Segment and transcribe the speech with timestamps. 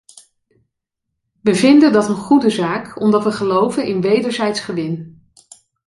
[1.41, 5.23] Wij vinden dat een goede zaak omdat wij geloven in wederzijds gewin.